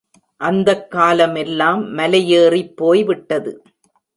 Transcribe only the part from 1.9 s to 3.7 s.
மலையேறிப்போய் விட்டது.